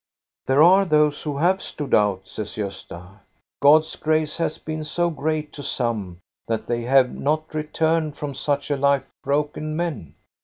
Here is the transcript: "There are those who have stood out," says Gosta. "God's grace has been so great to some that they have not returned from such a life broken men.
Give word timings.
"There 0.47 0.63
are 0.63 0.83
those 0.83 1.21
who 1.21 1.37
have 1.37 1.61
stood 1.61 1.93
out," 1.93 2.21
says 2.27 2.55
Gosta. 2.55 3.19
"God's 3.61 3.95
grace 3.95 4.37
has 4.37 4.57
been 4.57 4.83
so 4.83 5.11
great 5.11 5.53
to 5.53 5.61
some 5.61 6.17
that 6.47 6.65
they 6.65 6.81
have 6.81 7.13
not 7.13 7.53
returned 7.53 8.17
from 8.17 8.33
such 8.33 8.71
a 8.71 8.77
life 8.77 9.11
broken 9.23 9.75
men. 9.75 10.15